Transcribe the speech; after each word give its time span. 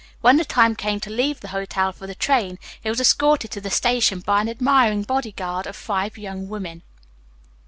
When 0.21 0.37
the 0.37 0.45
time 0.45 0.75
came 0.75 0.99
to 1.01 1.11
leave 1.11 1.41
the 1.41 1.49
hotel 1.49 1.91
for 1.93 2.07
the 2.07 2.15
train 2.15 2.57
he 2.81 2.89
was 2.89 2.99
escorted 2.99 3.51
to 3.51 3.61
the 3.61 3.69
station 3.69 4.19
by 4.21 4.41
an 4.41 4.49
admiring 4.49 5.03
bodyguard 5.03 5.67
of 5.67 5.75
five 5.75 6.17
young 6.17 6.49
women. 6.49 6.81